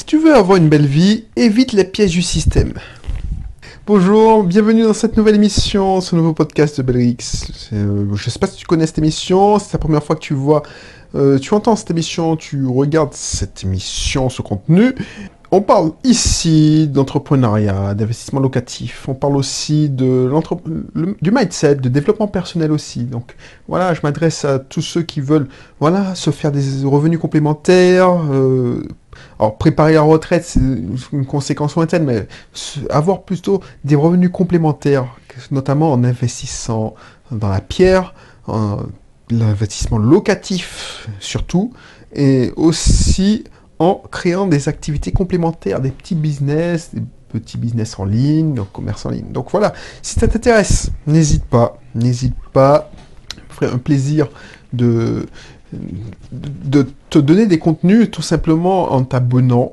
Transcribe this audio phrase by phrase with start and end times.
[0.00, 2.72] Si tu veux avoir une belle vie, évite les pièges du système.
[3.86, 7.18] Bonjour, bienvenue dans cette nouvelle émission, ce nouveau podcast de Belrix.
[7.74, 10.22] Euh, je ne sais pas si tu connais cette émission, c'est la première fois que
[10.22, 10.62] tu vois,
[11.14, 14.94] euh, tu entends cette émission, tu regardes cette émission, ce contenu.
[15.52, 19.08] On parle ici d'entrepreneuriat, d'investissement locatif.
[19.08, 20.30] On parle aussi de
[21.20, 23.02] du mindset, de développement personnel aussi.
[23.02, 23.34] Donc
[23.66, 25.48] voilà, je m'adresse à tous ceux qui veulent
[25.80, 28.10] voilà, se faire des revenus complémentaires.
[28.30, 28.86] Euh,
[29.40, 30.60] alors préparer la retraite, c'est
[31.12, 32.28] une conséquence lointaine, mais
[32.88, 35.16] avoir plutôt des revenus complémentaires,
[35.50, 36.94] notamment en investissant
[37.32, 38.14] dans la pierre,
[39.30, 41.72] l'investissement locatif surtout,
[42.14, 43.44] et aussi
[43.80, 49.06] en créant des activités complémentaires, des petits business, des petits business en ligne, donc commerce
[49.06, 49.32] en ligne.
[49.32, 49.72] Donc voilà,
[50.02, 52.90] si ça t'intéresse, n'hésite pas, n'hésite pas,
[53.48, 54.28] ferait un plaisir
[54.74, 55.26] de,
[57.08, 59.72] te donner des contenus tout simplement en t'abonnant.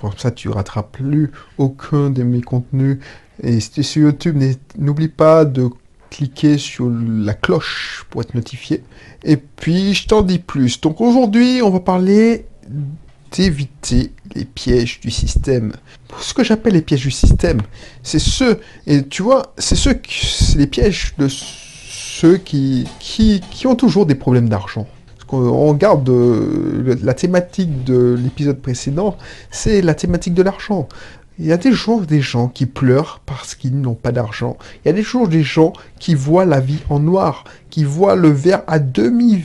[0.00, 2.98] Pour ça, tu rateras plus aucun de mes contenus.
[3.40, 4.42] Et si tu es sur YouTube,
[4.78, 5.68] n'oublie pas de
[6.10, 8.82] cliquer sur la cloche pour être notifié.
[9.22, 10.80] Et puis, je t'en dis plus.
[10.80, 12.46] Donc aujourd'hui, on va parler
[13.38, 15.72] éviter les pièges du système.
[16.20, 17.60] Ce que j'appelle les pièges du système,
[18.02, 23.66] c'est ceux, et tu vois, c'est ceux, c'est les pièges de ceux qui, qui, qui
[23.66, 24.86] ont toujours des problèmes d'argent.
[25.32, 26.08] On regarde
[27.02, 29.16] la thématique de l'épisode précédent,
[29.50, 30.88] c'est la thématique de l'argent.
[31.40, 34.56] Il y a des jours des gens qui pleurent parce qu'ils n'ont pas d'argent.
[34.84, 38.14] Il y a des jours des gens qui voient la vie en noir, qui voient
[38.14, 39.42] le verre à demi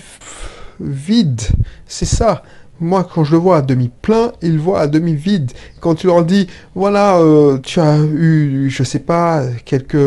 [0.79, 1.41] vide.
[1.87, 2.43] C'est ça.
[2.81, 5.51] Moi, quand je le vois à demi plein, ils le voient à demi vide.
[5.81, 9.97] Quand tu leur dis, voilà, euh, tu as eu, je sais pas, quelques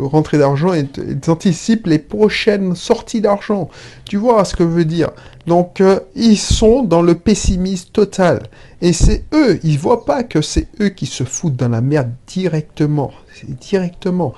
[0.00, 3.68] rentrées d'argent et ils anticipent les prochaines sorties d'argent.
[4.04, 5.10] Tu vois ce que je veux dire?
[5.46, 8.48] Donc, euh, ils sont dans le pessimisme total.
[8.82, 12.10] Et c'est eux, ils voient pas que c'est eux qui se foutent dans la merde
[12.26, 13.12] directement.
[13.60, 14.34] Directement.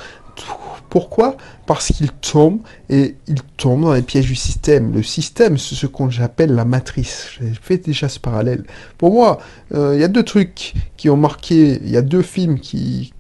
[0.88, 1.36] Pourquoi
[1.66, 4.92] Parce qu'ils tombent et ils tombent dans les pièges du système.
[4.94, 7.28] Le système, c'est ce qu'on j'appelle la matrice.
[7.38, 8.64] J'ai fait déjà ce parallèle.
[8.96, 9.38] Pour moi,
[9.74, 13.12] euh, il y a deux trucs qui ont marqué, il y a deux films qui,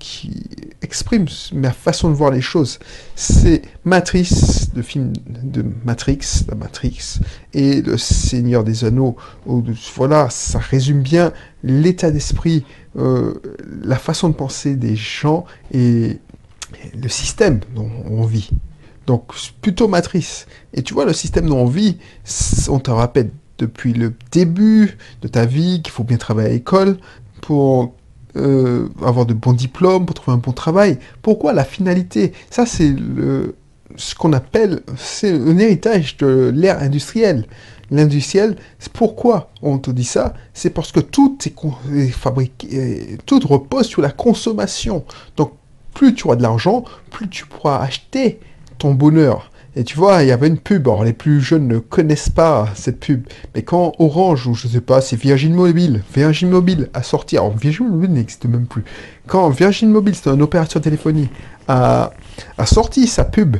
[0.80, 2.78] expriment ma façon de voir les choses.
[3.14, 7.18] C'est Matrice, le film de Matrix, la Matrix,
[7.52, 9.16] et Le Seigneur des Anneaux.
[9.94, 11.32] voilà, ça résume bien
[11.62, 12.64] l'état d'esprit,
[12.96, 13.34] euh,
[13.82, 16.18] la façon de penser des gens et
[16.94, 18.50] le système dont on vit.
[19.06, 20.46] Donc plutôt matrice.
[20.74, 21.96] Et tu vois, le système dont on vit,
[22.68, 26.98] on te rappelle depuis le début de ta vie qu'il faut bien travailler à l'école
[27.40, 27.94] pour
[28.36, 30.98] euh, avoir de bons diplômes, pour trouver un bon travail.
[31.22, 32.32] Pourquoi la finalité?
[32.50, 32.94] Ça, c'est
[33.96, 37.46] ce qu'on appelle, c'est un héritage de l'ère industrielle.
[37.90, 38.56] L'industriel,
[38.92, 40.34] pourquoi on te dit ça?
[40.52, 45.06] C'est parce que tout est fabriqué, tout repose sur la consommation.
[45.38, 45.52] Donc
[45.98, 48.38] plus tu auras de l'argent, plus tu pourras acheter
[48.78, 49.50] ton bonheur.
[49.74, 52.68] Et tu vois, il y avait une pub, alors les plus jeunes ne connaissent pas
[52.76, 57.02] cette pub, mais quand Orange, ou je sais pas, c'est Virgin Mobile, Virgin Mobile a
[57.02, 58.84] sorti, alors Virgin Mobile n'existe même plus,
[59.26, 61.28] quand Virgin Mobile, c'est un opérateur téléphonie,
[61.66, 62.12] a,
[62.64, 63.56] sorti sa pub,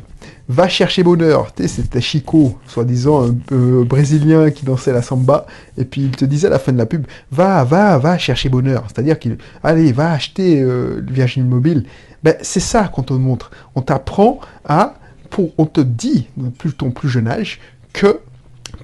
[0.49, 5.84] va chercher bonheur, tu sais, c'était Chico, soi-disant un brésilien qui dansait la samba, et
[5.84, 8.84] puis il te disait à la fin de la pub, va, va, va chercher bonheur,
[8.88, 11.84] c'est-à-dire qu'il, allez, va acheter euh, Virgin Mobile,
[12.23, 13.51] ben, c'est ça qu'on te montre.
[13.75, 14.95] On t'apprend à,
[15.31, 17.61] pour, on te dit, plus ton plus jeune âge,
[17.93, 18.21] que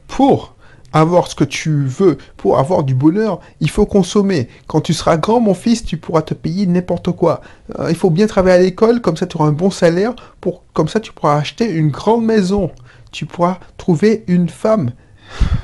[0.07, 0.55] pour
[0.93, 4.49] avoir ce que tu veux, pour avoir du bonheur, il faut consommer.
[4.69, 7.41] Quand tu seras grand, mon fils, tu pourras te payer n'importe quoi.
[7.81, 10.63] Euh, il faut bien travailler à l'école, comme ça tu auras un bon salaire, pour,
[10.73, 12.71] comme ça tu pourras acheter une grande maison.
[13.11, 14.93] Tu pourras trouver une femme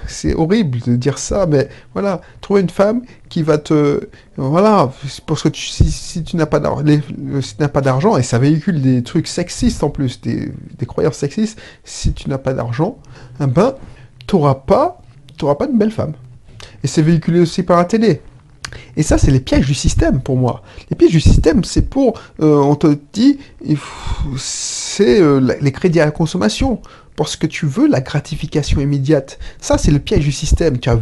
[0.07, 4.91] c'est horrible de dire ça, mais voilà, trouver une femme qui va te, voilà,
[5.27, 10.21] parce que si, tu n'as pas d'argent, et ça véhicule des trucs sexistes en plus,
[10.21, 10.53] des,
[10.87, 12.99] croyances sexistes, si tu n'as pas d'argent,
[13.41, 13.75] eh ben,
[14.27, 15.01] t'auras pas,
[15.37, 16.15] t'auras pas une belle femme.
[16.83, 18.21] Et c'est véhiculé aussi par la télé.
[18.97, 20.63] Et ça, c'est les pièges du système pour moi.
[20.91, 23.39] Les pièges du système, c'est pour, euh, on te dit,
[24.37, 26.81] c'est euh, les crédits à la consommation
[27.21, 29.39] parce que tu veux la gratification immédiate.
[29.61, 30.79] Ça, c'est le piège du système.
[30.79, 30.99] Tu as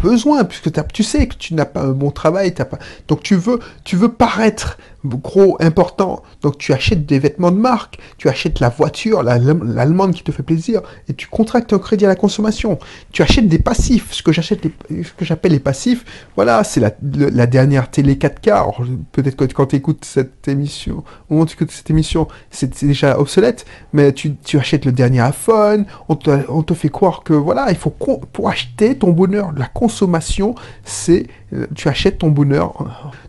[0.00, 2.78] besoin, puisque tu sais que tu n'as pas un bon travail, pas...
[3.08, 6.22] donc tu veux, tu veux paraître gros, important.
[6.42, 10.42] Donc tu achètes des vêtements de marque, tu achètes la voiture, l'allemande qui te fait
[10.42, 12.78] plaisir, et tu contractes un crédit à la consommation.
[13.12, 16.04] Tu achètes des passifs, ce que j'achète, ce que j'appelle les passifs.
[16.36, 18.74] Voilà, c'est la, dernière télé 4K.
[19.12, 22.84] Peut-être que quand tu écoutes cette émission, au moment où tu écoutes cette émission, c'est
[22.84, 25.61] déjà obsolète, mais tu, achètes le dernier iPhone,
[26.08, 30.54] on te, fait croire que voilà, il faut pour acheter ton bonheur, la consommation
[30.84, 32.74] c'est euh, tu achètes ton bonheur.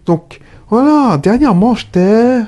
[0.05, 0.39] Donc
[0.69, 2.41] voilà, dernièrement, j'étais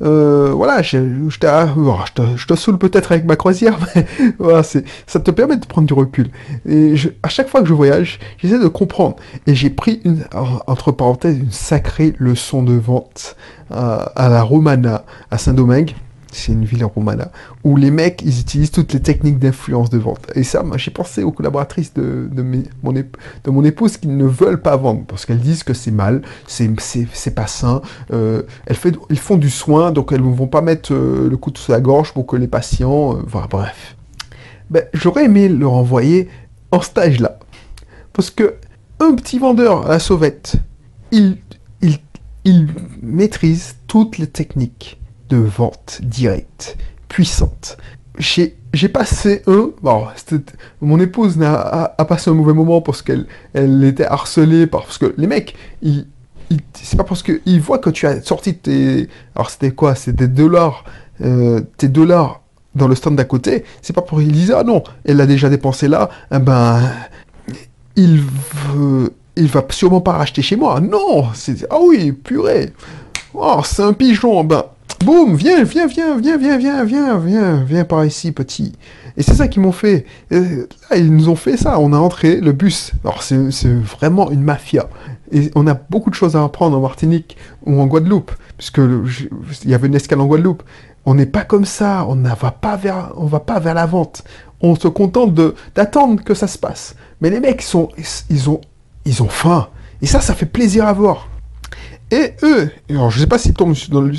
[0.00, 0.98] euh, voilà, je,
[1.28, 4.06] je, te, je te saoule peut-être avec ma croisière, mais
[4.38, 6.30] voilà, ça te permet de prendre du recul.
[6.66, 9.16] Et je, à chaque fois que je voyage, j'essaie de comprendre.
[9.46, 10.24] Et j'ai pris, une,
[10.66, 13.36] entre parenthèses, une sacrée leçon de vente
[13.70, 15.94] à, à la Romana, à Saint-Domingue
[16.32, 17.30] c'est une ville romana,
[17.64, 20.26] où les mecs, ils utilisent toutes les techniques d'influence de vente.
[20.34, 22.28] Et ça, j'ai pensé aux collaboratrices de,
[23.46, 27.46] mon épouse qui ne veulent pas vendre, parce qu'elles disent que c'est mal, c'est pas
[27.46, 27.82] sain,
[28.12, 28.76] euh, elles,
[29.18, 32.12] font du soin, donc elles ne vont pas mettre euh, le couteau sous la gorge
[32.12, 33.16] pour que les patients...
[33.16, 33.96] Euh, voilà, bref.
[34.70, 36.28] Ben, J'aurais aimé leur envoyer
[36.70, 37.38] en stage là.
[38.12, 38.56] Parce que
[39.00, 40.56] un petit vendeur à la sauvette,
[41.12, 41.38] il,
[41.80, 41.98] il,
[42.44, 42.68] il
[43.00, 44.98] maîtrise toutes les techniques
[45.28, 46.76] de vente directe,
[47.08, 47.76] puissante.
[48.18, 49.70] J'ai passé un...
[49.82, 50.06] Bon,
[50.80, 55.14] mon épouse a, a, passé un mauvais moment parce qu'elle elle était harcelée parce que
[55.16, 56.06] les mecs, ils,
[56.74, 59.08] c'est pas parce qu'ils voient que tu as sorti tes...
[59.34, 60.84] Alors c'était quoi C'était dollars,
[61.22, 62.42] euh, tes dollars
[62.74, 65.48] dans le stand d'à côté, c'est pas pour qu'ils disent ah non, elle l'a déjà
[65.48, 66.80] dépensé là, eh ben
[67.96, 70.80] il veut, il va sûrement pas racheter chez moi.
[70.80, 72.72] Non, c'est ah oui, purée.
[73.34, 74.44] Oh, c'est un pigeon.
[74.44, 74.64] Ben
[75.04, 78.72] Boum, viens, viens, viens, viens, viens, viens, viens, viens, viens par ici, petit.
[79.16, 80.04] Et c'est ça qu'ils m'ont fait.
[80.30, 81.78] là, ils nous ont fait ça.
[81.78, 82.92] On a entré le bus.
[83.04, 84.88] Alors, c'est vraiment une mafia.
[85.30, 89.70] Et on a beaucoup de choses à apprendre en Martinique ou en Guadeloupe, puisque il
[89.70, 90.62] y avait une escale en Guadeloupe.
[91.06, 92.04] On n'est pas comme ça.
[92.08, 94.24] On ne va pas vers, on va pas vers la vente.
[94.60, 96.96] On se contente de d'attendre que ça se passe.
[97.20, 97.88] Mais les mecs sont,
[98.30, 98.60] ils ont,
[99.04, 99.68] ils ont faim.
[100.02, 101.28] Et ça, ça fait plaisir à voir.
[102.10, 104.12] Et eux, alors je sais pas s'ils tombent dans le...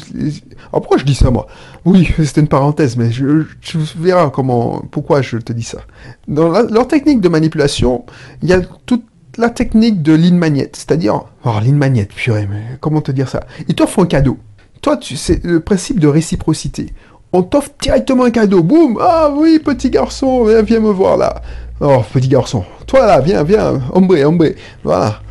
[0.71, 1.47] Alors pourquoi je dis ça moi?
[1.86, 5.80] Oui, c'était une parenthèse, mais je, tu verras comment, pourquoi je te dis ça.
[6.27, 8.06] Dans leur technique de manipulation,
[8.44, 9.03] il y a toute
[9.38, 13.41] la technique de ligne magnète, c'est-à-dire, oh ligne magnète, purée, mais comment te dire ça?
[13.68, 14.38] Ils t'offrent un cadeau.
[14.81, 16.94] Toi, tu, c'est le principe de réciprocité.
[17.33, 21.42] On t'offre directement un cadeau, boum Ah oui, petit garçon, viens, me voir là.
[21.81, 24.47] Oh, petit garçon, toi là, viens, viens, ombre, ombre,
[24.83, 25.21] voilà.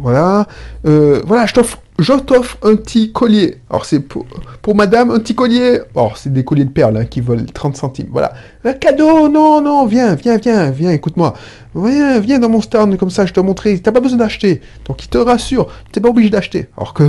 [0.00, 0.46] Voilà.
[0.86, 3.56] Euh, voilà, je t'offre, je t'offre un petit collier.
[3.70, 4.26] Alors, c'est pour,
[4.62, 5.80] pour madame, un petit collier.
[5.94, 8.08] Oh, c'est des colliers de perles hein, qui volent 30 centimes.
[8.10, 8.32] Voilà.
[8.64, 11.34] Un cadeau, non, non, viens, viens, viens, viens, écoute-moi.
[11.74, 13.78] Viens, viens dans mon stand, comme ça, je te montrer.
[13.78, 14.60] T'as pas besoin d'acheter.
[14.86, 16.68] Donc, il te rassure, t'es pas obligé d'acheter.
[16.76, 17.02] Alors que,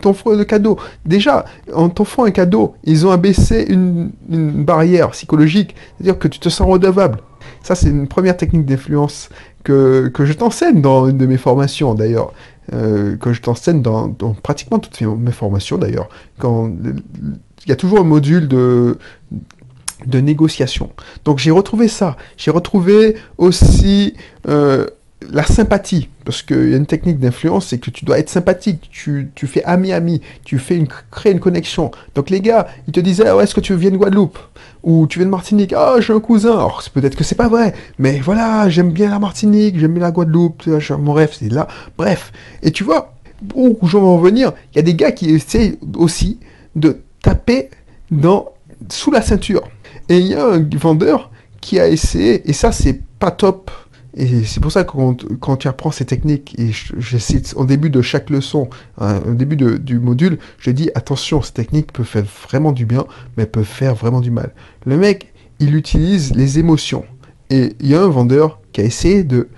[0.00, 0.78] ton t'offrent le cadeau.
[1.06, 5.74] Déjà, en t'offrant un cadeau, ils ont abaissé une barrière psychologique.
[5.96, 7.18] C'est-à-dire que tu te sens redevable.
[7.62, 9.30] Ça, c'est une première technique d'influence
[9.64, 12.32] que, que je t'enseigne dans une de mes formations d'ailleurs.
[12.72, 14.08] Euh, que je t'enseigne dans,
[14.42, 16.08] pratiquement toutes mes formations d'ailleurs.
[16.42, 18.96] Il y a toujours un module de
[20.06, 20.90] de négociation.
[21.24, 22.16] Donc j'ai retrouvé ça.
[22.36, 24.14] J'ai retrouvé aussi
[24.48, 24.86] euh,
[25.32, 28.88] la sympathie, parce qu'il y a une technique d'influence, c'est que tu dois être sympathique,
[28.90, 31.90] tu, fais ami-ami, tu fais une, crées une connexion.
[32.14, 34.38] Donc les gars, ils te disaient, oh, est-ce que tu viens de Guadeloupe?
[34.82, 35.72] Ou tu viens de Martinique?
[35.72, 36.52] Ah, j'ai un cousin.
[36.52, 40.10] Alors peut-être que c'est pas vrai, mais voilà, j'aime bien la Martinique, j'aime bien la
[40.10, 40.64] Guadeloupe,
[40.98, 41.68] mon rêve c'est là.
[41.96, 42.32] Bref,
[42.62, 43.14] et tu vois,
[43.54, 46.38] où je veux en venir, il y a des gars qui essaient aussi
[46.76, 47.70] de taper
[48.10, 48.50] dans,
[48.90, 49.62] sous la ceinture.
[50.08, 51.30] Et il y a un vendeur
[51.60, 53.70] qui a essayé, et ça c'est pas top
[54.16, 54.92] et c'est pour ça que
[55.40, 58.68] quand, tu apprends ces techniques, et je, cite au début de chaque leçon,
[58.98, 63.06] hein, au début du module, je dis attention, ces techniques peuvent faire vraiment du bien,
[63.36, 64.52] mais peuvent faire vraiment du mal.
[64.86, 67.04] Le mec, il utilise les émotions.
[67.50, 69.48] Et il y a un vendeur qui a essayé de,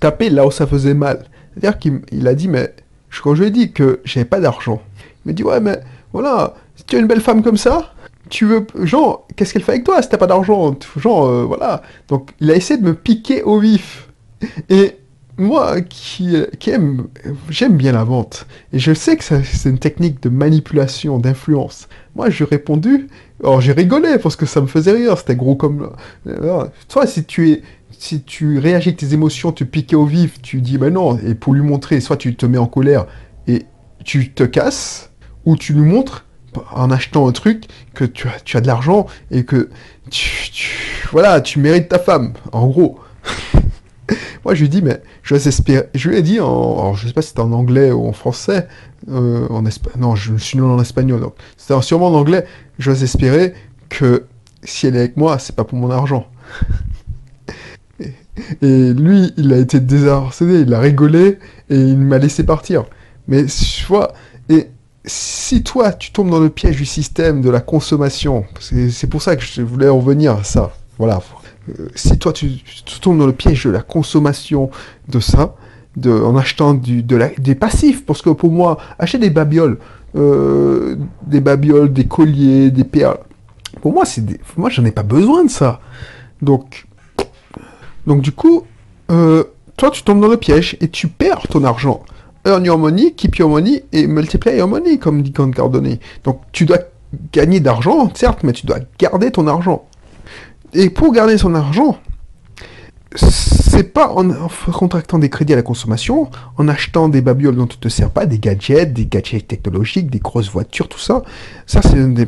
[0.00, 1.24] taper là où ça faisait mal.
[1.54, 2.74] C'est-à-dire qu'il a dit, mais
[3.22, 4.80] quand je lui ai dit que j'avais pas d'argent,
[5.24, 5.80] il m'a dit, ouais, mais
[6.12, 7.94] voilà, si tu as une belle femme comme ça,
[8.28, 10.76] tu veux, genre, qu'est-ce qu'elle fait avec toi si t'as pas d'argent?
[10.96, 11.82] Genre, euh, voilà.
[12.08, 14.08] Donc, il a essayé de me piquer au vif.
[14.68, 14.96] Et
[15.36, 17.06] moi, qui, qui aime,
[17.48, 18.46] j'aime bien la vente.
[18.72, 21.88] Et je sais que c'est une technique de manipulation, d'influence.
[22.16, 23.08] Moi, j'ai répondu,
[23.42, 25.90] alors j'ai rigolé parce que ça me faisait rire, c'était gros comme...
[26.88, 30.60] Toi, si tu es, si tu réagis avec tes émotions, tu piques au vif, tu
[30.60, 33.06] dis, ben non, et pour lui montrer, soit tu te mets en colère
[33.46, 33.64] et
[34.04, 35.10] tu te casses,
[35.44, 36.24] ou tu lui montres,
[36.72, 39.68] en achetant un truc que tu as, tu as de l'argent et que
[40.10, 43.00] tu, voilà, tu mérites ta femme, en gros.
[44.44, 45.88] Moi, je lui dis, mais je espérer.
[45.94, 48.12] Je lui ai dit, en, alors, je sais pas si c'était en anglais ou en
[48.12, 48.66] français,
[49.10, 50.00] euh, en espagnol.
[50.00, 52.46] Non, je suis non en espagnol, donc c'était sûrement en anglais.
[52.78, 53.54] Je vais espérer
[53.88, 54.24] que
[54.64, 56.26] si elle est avec moi, c'est pas pour mon argent.
[58.62, 61.38] et, lui, il a été désarçonné, il a rigolé
[61.70, 62.84] et il m'a laissé partir.
[63.26, 64.14] Mais tu vois,
[65.08, 69.36] si toi, tu tombes dans le piège du système de la consommation, c'est pour ça
[69.36, 70.72] que je voulais en venir à ça.
[70.98, 71.20] Voilà.
[71.68, 72.50] euh, si toi tu,
[73.00, 74.70] tombes dans le piège de la consommation
[75.08, 75.54] de ça,
[75.96, 79.78] de, en achetant du, des passifs, parce que pour moi, acheter des babioles,
[80.16, 80.96] euh,
[81.26, 83.18] des babioles, des colliers, des perles,
[83.80, 84.24] pour moi, c'est
[84.56, 85.80] moi j'en ai pas besoin de ça.
[86.42, 86.86] Donc,
[88.06, 88.64] donc du coup,
[89.10, 89.44] euh,
[89.76, 92.02] toi tu tombes dans le piège et tu perds ton argent.
[92.48, 95.50] Earn money, keep your money et multiply your money, comme dit Grant.
[96.24, 96.78] Donc tu dois
[97.30, 99.84] gagner d'argent, certes, mais tu dois garder ton argent.
[100.72, 101.98] Et pour garder son argent,
[103.16, 107.76] c'est pas en, contractant des crédits à la consommation, en achetant des babioles dont tu
[107.76, 111.22] te sers pas, des gadgets, des gadgets technologiques, des grosses voitures, tout ça.
[111.66, 112.26] Ça, c'est un des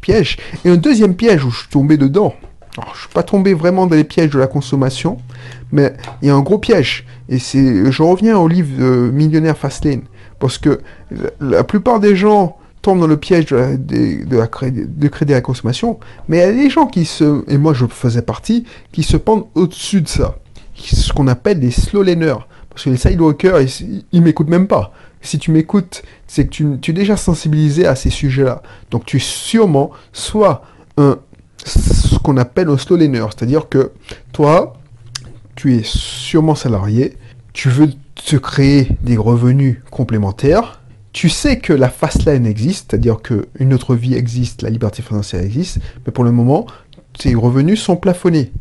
[0.00, 0.38] pièges.
[0.64, 2.34] Et un deuxième piège où je suis tombé dedans.
[2.78, 5.18] Alors, je suis pas tombé vraiment dans les pièges de la consommation,
[5.72, 7.04] mais il y a un gros piège.
[7.28, 10.02] Et c'est, je reviens au livre de Millionnaire Fastlane.
[10.38, 10.80] Parce que
[11.40, 15.34] la plupart des gens tombe dans le piège de, la, de, la crédit, de à
[15.34, 18.64] la consommation, mais il y a des gens qui se, et moi je faisais partie,
[18.92, 20.36] qui se pendent au-dessus de ça.
[20.76, 22.46] Ce qu'on appelle des slow laners.
[22.70, 24.92] Parce que les sidewalkers, ils, ils m'écoutent même pas.
[25.20, 28.62] Si tu m'écoutes, c'est que tu, tu, es déjà sensibilisé à ces sujets-là.
[28.92, 30.62] Donc tu es sûrement soit
[30.96, 31.18] un,
[31.68, 32.98] ce qu'on appelle un slow.
[32.98, 33.92] C'est-à-dire que
[34.32, 34.74] toi,
[35.54, 37.16] tu es sûrement salarié,
[37.52, 40.80] tu veux te créer des revenus complémentaires,
[41.12, 45.42] tu sais que la fast lane existe, c'est-à-dire qu'une autre vie existe, la liberté financière
[45.42, 46.66] existe, mais pour le moment,
[47.18, 48.52] tes revenus sont plafonnés.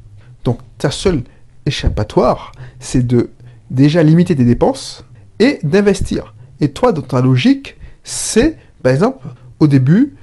[0.43, 1.23] Donc ta seule
[1.65, 3.29] échappatoire, c'est de
[3.69, 5.03] déjà limiter tes dépenses
[5.39, 6.33] et d'investir.
[6.59, 9.27] Et toi, dans ta logique, c'est, par exemple,
[9.59, 10.15] au début,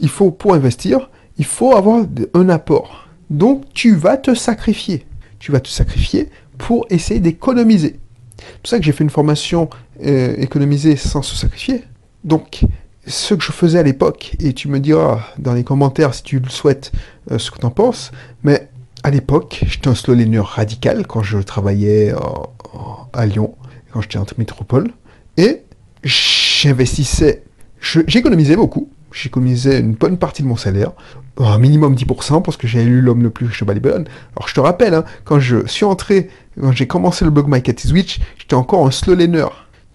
[0.00, 2.04] il faut, pour investir, il faut avoir
[2.34, 3.08] un apport.
[3.30, 5.06] Donc tu vas te sacrifier.
[5.38, 6.28] Tu vas te sacrifier
[6.58, 8.00] pour essayer d'économiser.
[8.38, 9.68] C'est pour ça que j'ai fait une formation
[10.04, 11.84] euh, économiser sans se sacrifier.
[12.24, 12.64] Donc,
[13.06, 16.38] ce que je faisais à l'époque, et tu me diras dans les commentaires si tu
[16.40, 16.92] le souhaites
[17.30, 18.10] euh, ce que tu en penses,
[18.42, 18.68] mais
[19.02, 22.12] à l'époque, j'étais un slow radical quand je travaillais
[23.12, 23.54] à Lyon,
[23.92, 24.90] quand j'étais en métropole,
[25.36, 25.62] et
[26.02, 27.44] j'investissais,
[27.80, 30.92] j'économisais beaucoup, j'économisais une bonne partie de mon salaire,
[31.38, 34.04] un minimum 10%, parce que j'ai lu L'homme le plus riche de Balibon.
[34.36, 36.30] Alors je te rappelle, hein, quand je suis entré,
[36.60, 37.92] quand j'ai commencé le blog My Cat is
[38.36, 39.14] j'étais encore un slow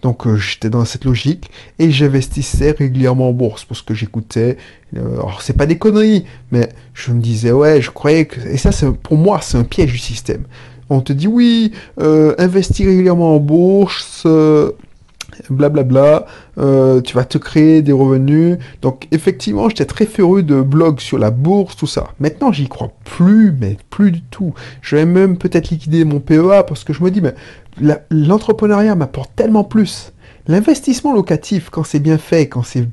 [0.04, 4.58] donc euh, j'étais dans cette logique et j'investissais régulièrement en bourse parce que j'écoutais.
[4.94, 8.58] Euh, alors c'est pas des conneries, mais je me disais ouais, je croyais que et
[8.58, 10.44] ça c'est pour moi c'est un piège du système.
[10.90, 14.26] On te dit oui, euh, investir régulièrement en bourse,
[15.50, 16.26] blablabla,
[16.56, 18.58] tu vas te créer des revenus.
[18.82, 22.08] Donc effectivement, j'étais très féreux de blogs sur la bourse, tout ça.
[22.20, 24.54] Maintenant, j'y crois plus, mais plus du tout.
[24.80, 27.34] Je vais même peut-être liquider mon PEA parce que je me dis, mais
[28.10, 30.12] l'entrepreneuriat m'apporte tellement plus.
[30.46, 32.86] L'investissement locatif, quand c'est bien fait, quand c'est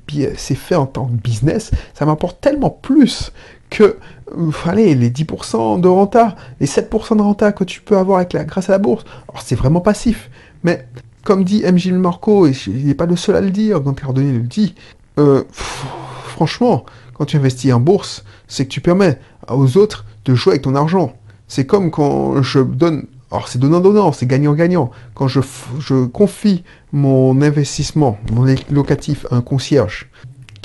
[0.55, 3.33] fait en tant que business, ça m'apporte tellement plus
[3.69, 3.97] que
[4.37, 8.69] euh, allez, les 10% de renta, les 7% de renta que tu peux avoir grâce
[8.69, 9.03] à la bourse.
[9.27, 10.29] Alors c'est vraiment passif.
[10.63, 10.87] Mais
[11.23, 11.77] comme dit M.
[11.77, 14.75] Gilles Marco, et il n'est pas le seul à le dire, quand Cardoni le dit,
[15.19, 20.53] euh, franchement, quand tu investis en bourse, c'est que tu permets aux autres de jouer
[20.53, 21.13] avec ton argent.
[21.47, 24.91] C'est comme quand je donne alors c'est donnant-donnant, c'est gagnant-gagnant.
[25.13, 30.09] Quand je, confie mon investissement, mon locatif à un concierge,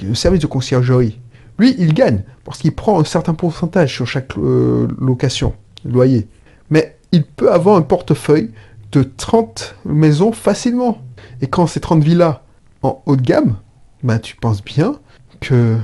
[0.03, 1.21] le service de conciergerie,
[1.59, 6.27] lui, il gagne, parce qu'il prend un certain pourcentage sur chaque euh, location, loyer.
[6.69, 8.51] Mais il peut avoir un portefeuille
[8.99, 10.99] de 30 maisons facilement.
[11.41, 12.41] Et quand c'est 30 villas
[12.83, 13.57] en haut de gamme,
[14.03, 14.99] ben, tu penses bien
[15.41, 15.79] qu'il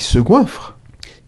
[0.00, 0.76] se goinfre.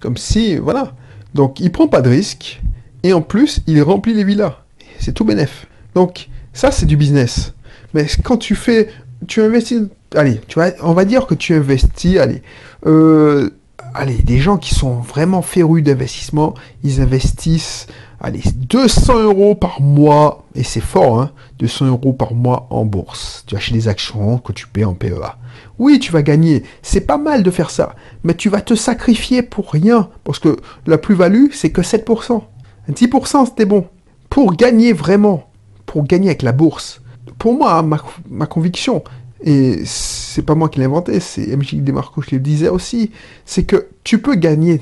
[0.01, 0.93] Comme si, voilà.
[1.35, 2.61] Donc il prend pas de risque,
[3.03, 4.57] et en plus, il remplit les villas
[5.01, 5.67] c'est tout bénef.
[5.95, 7.55] Donc, ça, c'est du business.
[7.95, 8.89] Mais quand tu fais,
[9.27, 9.83] tu investis,
[10.15, 12.43] allez, tu vois, on va dire que tu investis, allez,
[12.87, 13.51] euh,
[13.95, 17.87] allez, des gens qui sont vraiment férus d'investissement, ils investissent,
[18.21, 23.45] allez, 200 euros par mois, et c'est fort, hein, 200 euros par mois en bourse.
[23.47, 25.39] Tu achètes des actions que tu paies en PEA.
[25.79, 29.43] Oui, tu vas gagner, c'est pas mal de faire ça, mais tu vas te sacrifier
[29.43, 32.43] pour rien, parce que la plus-value, c'est que 7%.
[32.91, 33.87] 10% c'était bon
[34.31, 35.51] pour gagner vraiment,
[35.85, 37.03] pour gagner avec la bourse,
[37.39, 39.03] pour moi, ma, conviction,
[39.43, 43.11] et c'est pas moi qui l'ai inventé, c'est MJ Demarco qui le disait aussi,
[43.45, 44.81] c'est que tu peux gagner,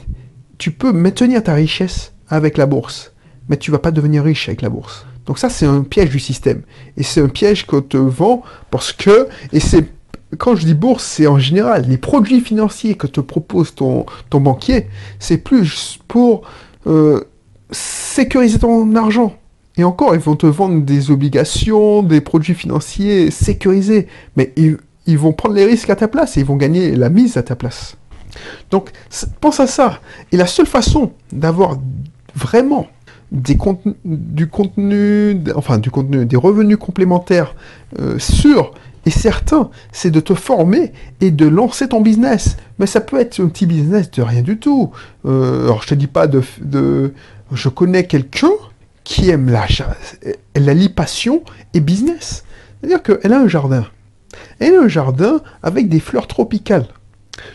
[0.58, 3.12] tu peux maintenir ta richesse avec la bourse,
[3.48, 5.06] mais tu vas pas devenir riche avec la bourse.
[5.26, 6.62] Donc ça, c'est un piège du système.
[6.96, 9.84] Et c'est un piège qu'on te vend parce que, et c'est,
[10.38, 14.40] quand je dis bourse, c'est en général, les produits financiers que te propose ton, ton
[14.40, 14.88] banquier,
[15.18, 16.42] c'est plus pour
[16.86, 17.20] euh,
[17.70, 19.36] sécuriser ton argent.
[19.76, 25.32] Et encore, ils vont te vendre des obligations, des produits financiers sécurisés, mais ils, vont
[25.32, 27.96] prendre les risques à ta place et ils vont gagner la mise à ta place.
[28.70, 28.90] Donc,
[29.40, 30.00] pense à ça.
[30.32, 31.78] Et la seule façon d'avoir
[32.34, 32.88] vraiment
[33.30, 37.54] des contenus, du contenu, enfin du contenu, des revenus complémentaires
[37.98, 38.72] euh, sûrs
[39.06, 42.56] et certains, c'est de te former et de lancer ton business.
[42.78, 44.90] Mais ça peut être un petit business de rien du tout.
[45.24, 47.14] Euh, alors je te dis pas de, de
[47.52, 48.50] je connais quelqu'un
[49.04, 49.66] qui aime la,
[50.52, 51.42] elle allie passion
[51.72, 52.44] et business.
[52.80, 53.86] C'est-à-dire qu'elle a un jardin.
[54.58, 56.88] Elle a un jardin avec des fleurs tropicales.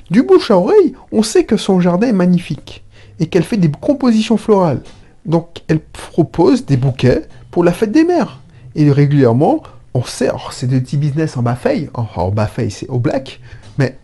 [0.10, 2.84] Du bouche à oreille, on sait que son jardin est magnifique
[3.20, 4.82] et qu'elle fait des compositions florales.
[5.26, 8.40] Donc elle propose des bouquets pour la fête des mères.
[8.76, 9.64] Et régulièrement,
[9.94, 11.58] on sait, c'est des petits business en bas
[11.94, 13.40] en bas c'est au black,
[13.78, 13.98] mais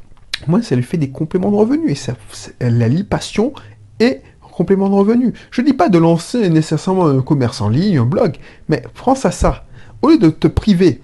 [0.47, 2.13] moi ça lui fait des compléments de revenus et ça,
[2.59, 3.53] elle passion
[3.99, 4.21] et
[4.59, 5.33] complément de revenus.
[5.51, 8.35] Je ne dis pas de lancer nécessairement un commerce en ligne, un blog,
[8.67, 9.63] mais pense à ça.
[10.01, 11.01] Au lieu de te priver.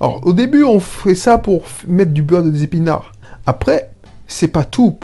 [0.00, 3.12] Alors, au début, on fait ça pour mettre du beurre des épinards.
[3.46, 3.90] Après,
[4.28, 4.96] c'est pas tout.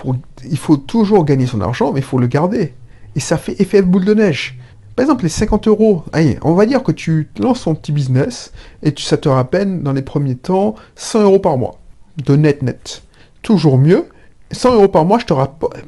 [0.48, 2.74] Il faut toujours gagner son argent, mais il faut le garder.
[3.20, 4.58] Et ça fait effet boule de neige.
[4.96, 8.50] Par exemple, les 50 euros, allez, on va dire que tu lances ton petit business
[8.82, 11.78] et ça te rappelle, dans les premiers temps, 100 euros par mois.
[12.24, 13.02] De net net.
[13.42, 14.08] Toujours mieux.
[14.52, 15.34] 100 euros par mois, je te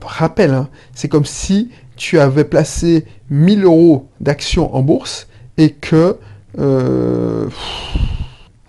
[0.03, 6.19] rappelle, hein, c'est comme si tu avais placé 1000 euros d'actions en bourse et que...
[6.59, 7.49] Euh,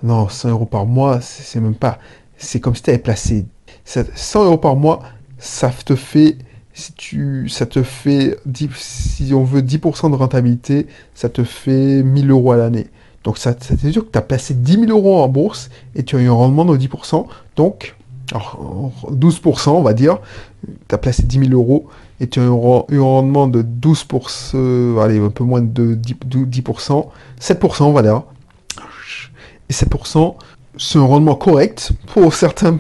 [0.03, 1.99] non, 100 euros par mois, c'est même pas...
[2.37, 3.45] C'est comme si tu avais placé
[3.83, 5.01] 100 euros par mois,
[5.37, 6.37] ça te fait...
[6.73, 8.39] Si tu, ça te fait,
[8.75, 12.87] si on veut 10% de rentabilité, ça te fait 1000 euros à l'année.
[13.23, 16.03] Donc ça, ça te dire que tu as placé 10 000 euros en bourse et
[16.03, 17.25] tu as eu un rendement de 10%.
[17.55, 17.95] Donc,
[18.31, 20.17] alors, 12%, on va dire,
[20.87, 21.87] tu as placé 10 000 euros
[22.19, 27.07] et tu as eu un rendement de 12%, allez, un peu moins de 10%,
[27.39, 28.23] 7%, on va dire.
[29.69, 30.35] Et 7%,
[30.77, 32.77] c'est un rendement correct pour certains,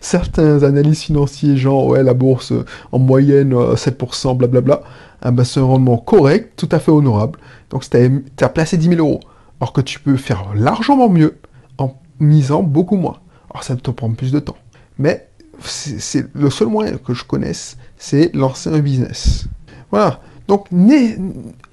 [0.00, 2.52] certains analystes financiers, genre, ouais, la bourse
[2.92, 4.82] en moyenne 7%, euh, blablabla.
[5.22, 7.38] Ah ben, c'est un rendement correct, tout à fait honorable.
[7.70, 9.20] Donc, tu as, placé 10 000 euros.
[9.60, 11.38] Alors que tu peux faire largement mieux
[11.78, 13.18] en misant beaucoup moins.
[13.50, 14.56] Alors, ça te prend plus de temps.
[14.98, 15.28] Mais
[15.60, 19.46] c'est le seul moyen que je connaisse, c'est lancer un business.
[19.90, 20.20] Voilà.
[20.48, 20.66] Donc,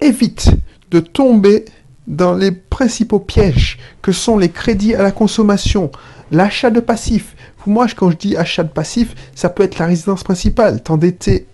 [0.00, 0.50] évite
[0.90, 1.66] de tomber
[2.06, 5.90] dans les principaux pièges que sont les crédits à la consommation,
[6.30, 7.34] l'achat de passifs.
[7.58, 11.46] Pour moi, quand je dis achat de passif, ça peut être la résidence principale, t'endetter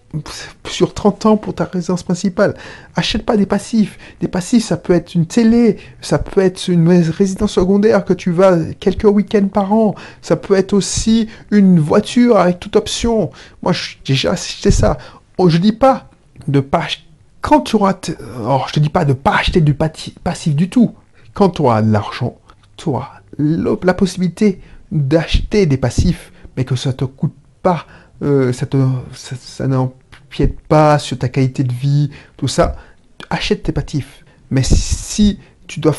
[0.67, 2.55] sur 30 ans pour ta résidence principale.
[2.97, 3.99] Achète pas des passifs.
[4.21, 8.33] Des passifs, ça peut être une télé, ça peut être une résidence secondaire que tu
[8.33, 13.31] vas quelques week-ends par an, ça peut être aussi une voiture avec toute option.
[13.63, 13.73] Moi,
[14.05, 14.99] j'ai acheté ça.
[15.39, 16.11] Oh, je dis pas
[16.49, 16.87] de pas
[17.41, 17.95] quand tu auras,
[18.37, 20.95] alors je te dis pas de pas acheter du passif du tout.
[21.33, 22.37] Quand tu auras de l'argent,
[22.77, 24.61] tu auras la possibilité
[24.93, 27.87] d'acheter des passifs, mais que ça te coûte pas,
[28.23, 28.77] euh, ça te,
[29.15, 32.77] ça n'empiète pas sur ta qualité de vie, tout ça.
[33.31, 34.25] Achète tes passifs.
[34.51, 35.95] Mais si tu dois,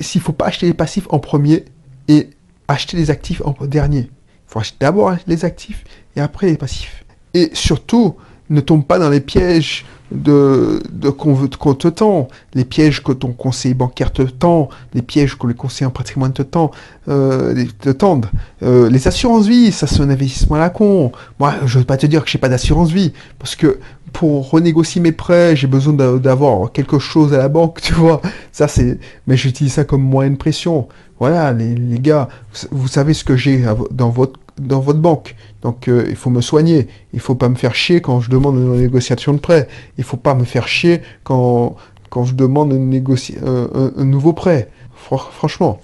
[0.00, 1.64] s'il faut pas acheter les passifs en premier
[2.06, 2.30] et
[2.68, 4.10] acheter les actifs en dernier.
[4.10, 5.84] Il faut acheter d'abord les actifs
[6.16, 7.04] et après les passifs.
[7.34, 8.16] Et surtout,
[8.50, 13.32] ne tombe pas dans les pièges de, de qu'on te tend, les pièges que ton
[13.32, 16.70] conseiller bancaire te tend, les pièges que le conseiller en patrimoine te tend,
[17.08, 18.26] euh, te tendent.
[18.62, 21.12] Euh, les assurances vie, ça c'est un investissement à la con.
[21.38, 23.78] Moi, je veux pas te dire que j'ai pas d'assurance vie, parce que
[24.12, 28.22] pour renégocier mes prêts, j'ai besoin d'avoir quelque chose à la banque, tu vois.
[28.52, 30.88] Ça c'est, mais j'utilise ça comme moyen de pression.
[31.20, 32.28] Voilà, les, les gars,
[32.70, 35.34] vous savez ce que j'ai dans votre dans votre banque.
[35.62, 36.88] Donc euh, il faut me soigner.
[37.12, 39.68] Il faut pas me faire chier quand je demande une négociation de prêt.
[39.96, 41.76] Il faut pas me faire chier quand,
[42.10, 44.68] quand je demande un, nouveau prêt.
[44.94, 45.80] franchement.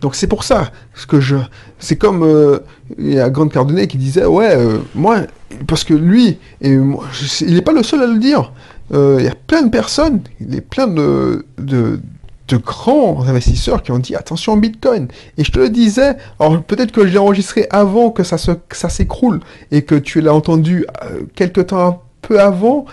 [0.00, 1.36] Donc c'est pour ça ce que je.
[1.78, 2.58] C'est comme euh,
[2.98, 5.20] il y a Grande Cardonnet qui disait ouais euh, moi
[5.66, 7.04] parce que lui et moi,
[7.40, 8.52] il n'est pas le seul à le dire.
[8.92, 12.00] Il y a plein de personnes, il est plein de, de
[12.48, 15.08] de grands investisseurs qui ont dit attention Bitcoin.
[15.38, 18.52] Et je te le disais, alors peut-être que je l'ai enregistré avant que ça, se,
[18.72, 22.84] ça s'écroule et que tu l'as entendu euh, quelques temps un peu avant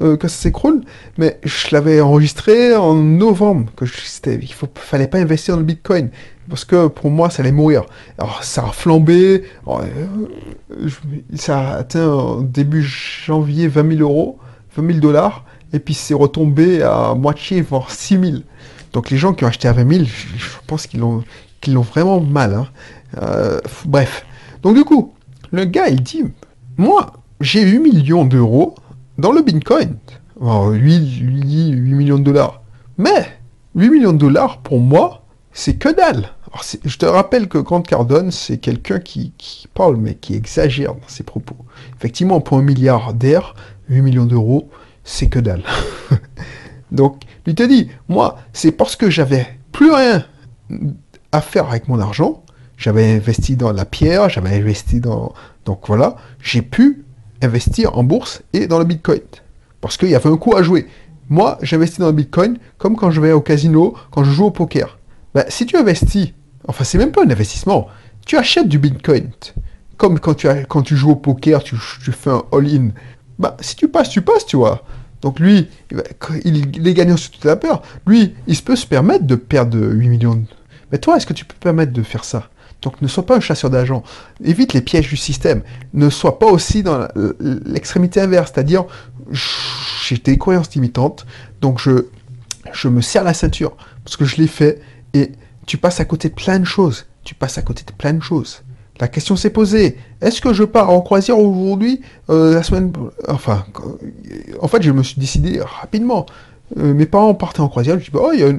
[0.00, 0.82] euh, que ça s'écroule,
[1.18, 3.94] mais je l'avais enregistré en novembre, que je,
[4.26, 6.10] il ne fallait pas investir dans le Bitcoin
[6.48, 7.84] parce que pour moi ça allait mourir.
[8.18, 9.80] Alors ça a flambé, euh,
[11.34, 14.38] ça a atteint début janvier 20 000 euros,
[14.76, 18.32] 20 000 dollars, et puis c'est retombé à moitié, voire 6 000.
[18.92, 21.22] Donc les gens qui ont acheté à 20 000, je pense qu'ils l'ont,
[21.82, 22.54] vraiment mal.
[22.54, 22.68] Hein.
[23.18, 24.24] Euh, bref.
[24.62, 25.12] Donc du coup,
[25.52, 26.24] le gars, il dit,
[26.76, 28.74] moi, j'ai 8 millions d'euros
[29.18, 29.96] dans le Bitcoin.
[30.40, 32.62] Alors, lui, lui dit 8 millions de dollars.
[32.98, 33.26] Mais
[33.74, 36.30] 8 millions de dollars, pour moi, c'est que dalle.
[36.84, 39.32] Je te rappelle que Grant Cardone, c'est quelqu'un qui,
[39.72, 41.56] parle, mais qui exagère dans ses propos.
[41.96, 43.54] Effectivement, pour un milliardaire,
[43.88, 44.68] 8 millions d'euros,
[45.04, 45.62] c'est que dalle.
[46.92, 50.24] Donc, lui te dit, moi, c'est parce que j'avais plus rien
[51.32, 52.42] à faire avec mon argent.
[52.76, 55.32] J'avais investi dans la pierre, j'avais investi dans...
[55.66, 57.04] Donc voilà, j'ai pu
[57.42, 59.20] investir en bourse et dans le Bitcoin.
[59.80, 60.86] Parce qu'il y avait un coup à jouer.
[61.28, 64.50] Moi, j'investis dans le Bitcoin comme quand je vais au casino, quand je joue au
[64.50, 64.98] poker.
[65.34, 66.32] Ben, si tu investis,
[66.66, 67.86] enfin c'est même pas un investissement,
[68.26, 69.30] tu achètes du Bitcoin.
[69.96, 72.88] Comme quand tu, quand tu joues au poker, tu, tu fais un all-in.
[73.38, 74.82] Ben, si tu passes, tu passes, tu vois.
[75.22, 75.68] Donc lui,
[76.44, 77.82] il, est gagnant sur toute la peur.
[78.06, 80.44] Lui, il peut se permettre de perdre 8 millions.
[80.90, 82.48] Mais toi, est-ce que tu peux permettre de faire ça?
[82.82, 84.02] Donc ne sois pas un chasseur d'argent.
[84.42, 85.62] Évite les pièges du système.
[85.92, 87.06] Ne sois pas aussi dans
[87.38, 88.84] l'extrémité inverse, c'est-à-dire
[90.06, 91.26] j'ai des croyances limitantes,
[91.60, 92.06] donc je,
[92.72, 94.80] je me serre la ceinture parce que je l'ai fait
[95.12, 95.32] et
[95.66, 97.06] tu passes à côté de plein de choses.
[97.22, 98.62] Tu passes à côté de plein de choses.
[99.00, 99.96] La question s'est posée.
[100.20, 102.92] Est-ce que je pars en croisière aujourd'hui, euh, la semaine...
[103.28, 103.64] Enfin,
[104.60, 106.26] en fait, je me suis décidé rapidement.
[106.76, 107.98] Euh, mes parents partaient en croisière.
[107.98, 108.52] Je dis, bah, oh,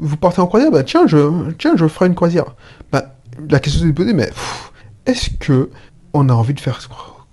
[0.00, 0.72] vous partez en croisière?
[0.72, 2.56] Bah, tiens, je, tiens, je ferai une croisière.
[2.90, 3.14] Bah,
[3.48, 4.30] la question s'est posée, mais
[5.06, 5.70] est-ce que
[6.12, 6.80] on a envie de faire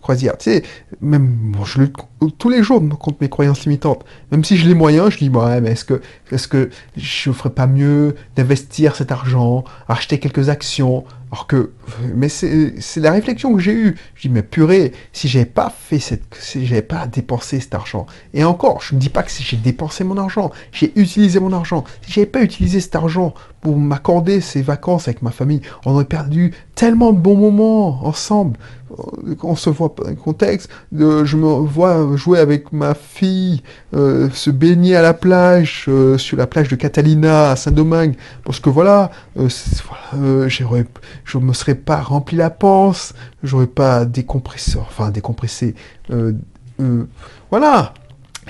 [0.02, 0.38] croisière.
[0.38, 0.64] Tu sais,
[1.00, 1.96] même, je lutte
[2.38, 4.04] tous les jours contre mes croyances limitantes.
[4.32, 7.50] Même si je les moyens, je dis, ouais, mais est-ce que, est-ce que je ferais
[7.50, 11.72] pas mieux d'investir cet argent, acheter quelques actions, alors que,
[12.14, 13.96] mais c'est la réflexion que j'ai eue.
[14.16, 18.06] Je dis, mais purée, si j'avais pas fait cette, si j'avais pas dépensé cet argent,
[18.34, 21.86] et encore, je ne dis pas que j'ai dépensé mon argent, j'ai utilisé mon argent.
[22.02, 26.06] Si j'avais pas utilisé cet argent pour m'accorder ces vacances avec ma famille, on aurait
[26.06, 28.58] perdu tellement de bons moments ensemble.
[29.44, 33.62] On se voit un contexte, je me vois jouer avec ma fille,
[33.94, 38.60] euh, se baigner à la plage, euh, sur la plage de Catalina à Saint-Domingue, parce
[38.60, 39.48] que voilà, euh,
[40.14, 40.48] voilà
[41.24, 45.76] je me serais pas rempli la panse, j'aurais pas décompressé, enfin décompressé,
[47.50, 47.94] voilà,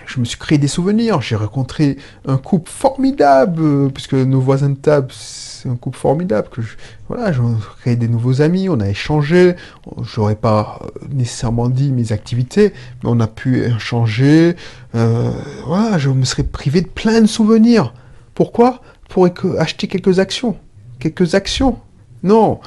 [0.06, 4.75] je me suis créé des souvenirs, j'ai rencontré un couple formidable, puisque nos voisins de
[4.75, 6.62] table, c'est un couple formidable, que
[7.08, 7.41] voilà, j'ai
[7.82, 9.56] créé des nouveaux amis, on a échangé,
[10.01, 12.73] j'aurais pas nécessairement dit mes activités,
[13.04, 14.56] mais on a pu échanger,
[14.95, 15.32] euh,
[15.65, 17.93] voilà, je me serais privé de plein de souvenirs.
[18.34, 18.82] Pourquoi?
[19.10, 19.27] Pour
[19.60, 20.56] acheter quelques actions.
[20.99, 21.80] Quelques actions.
[22.23, 22.60] Non,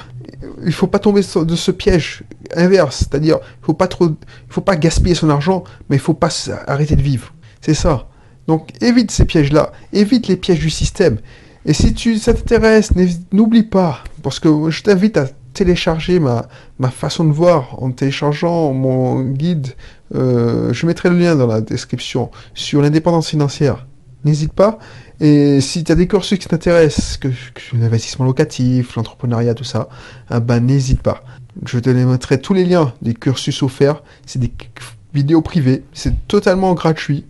[0.65, 2.25] il faut pas tomber de ce piège
[2.57, 4.17] inverse, c'est-à-dire il faut pas trop, il
[4.53, 6.31] faut pas gaspiller son argent, mais il faut pas
[6.67, 7.33] arrêter de vivre.
[7.61, 8.09] C'est ça.
[8.47, 11.19] Donc évite ces pièges-là, évite les pièges du système.
[11.67, 12.93] Et si tu, ça t'intéresse,
[13.33, 16.47] n'oublie pas, parce que je t'invite à télécharger ma,
[16.91, 19.69] façon de voir en téléchargeant mon guide.
[20.15, 23.87] Euh, je mettrai le lien dans la description sur l'indépendance financière.
[24.25, 24.79] N'hésite pas.
[25.21, 27.29] Et si tu as des cursus qui t'intéressent, que,
[27.75, 29.89] l'investissement locatif, l'entrepreneuriat, tout ça,
[30.31, 31.23] ah ben n'hésite pas.
[31.67, 34.03] Je te mettrai tous les liens des cursus offerts.
[34.27, 34.53] C'est des
[35.13, 35.85] vidéos privées.
[35.93, 37.27] C'est totalement gratuit.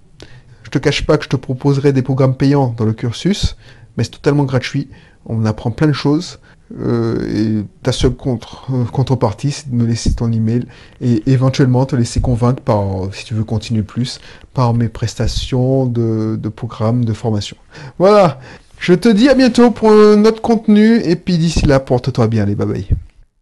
[0.62, 3.56] Je te cache pas que je te proposerai des programmes payants dans le cursus,
[3.96, 4.88] mais c'est totalement gratuit.
[5.26, 6.38] On apprend plein de choses.
[6.80, 10.66] Euh, et ta seule contre, euh, contrepartie, c'est de me laisser ton email
[11.00, 14.20] et éventuellement te laisser convaincre par, si tu veux continuer plus,
[14.54, 17.56] par mes prestations de, de programmes de formation.
[17.98, 18.40] Voilà.
[18.78, 22.44] Je te dis à bientôt pour un autre contenu et puis d'ici là, porte-toi bien
[22.44, 22.86] les bye.